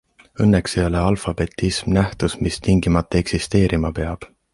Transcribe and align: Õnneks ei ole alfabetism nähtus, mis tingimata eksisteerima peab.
Õnneks 0.43 0.73
ei 0.77 0.83
ole 0.85 1.03
alfabetism 1.09 1.91
nähtus, 1.97 2.37
mis 2.47 2.57
tingimata 2.69 3.21
eksisteerima 3.25 3.93
peab. 4.01 4.27